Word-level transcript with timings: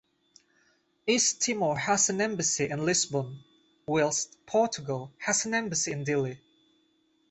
East 1.05 1.43
Timor 1.43 1.77
has 1.77 2.09
an 2.09 2.21
embassy 2.21 2.67
in 2.67 2.83
Lisbon 2.87 3.43
whilst 3.85 4.43
Portugal 4.47 5.13
has 5.19 5.45
an 5.45 5.53
embassy 5.53 5.91
in 5.91 6.03
Dili. 6.03 6.39